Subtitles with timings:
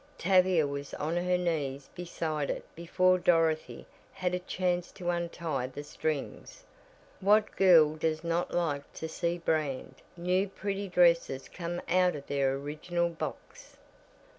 [0.17, 5.83] Tavia was on her knees beside it before Dorothy had a chance to untie the
[5.83, 6.63] strings.
[7.19, 12.55] What girl does not like to see brand, new, pretty dresses come out of their
[12.55, 13.77] original box?